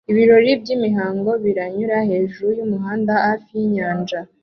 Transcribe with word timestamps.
Ibirori 0.11 0.49
byimihango 0.61 1.31
biranyura 1.43 1.97
hejuru 2.09 2.47
yumuhanda 2.59 3.11
hafi 3.25 3.49
yinyanja 3.59 4.19